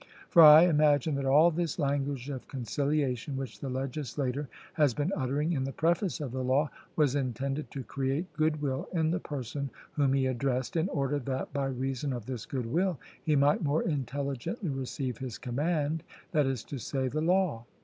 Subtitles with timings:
[0.29, 5.53] For I imagine that all this language of conciliation, which the legislator has been uttering
[5.53, 9.69] in the preface of the law, was intended to create good will in the person
[9.91, 13.83] whom he addressed, in order that, by reason of this good will, he might more
[13.83, 17.65] intelligently receive his command, that is to say, the law.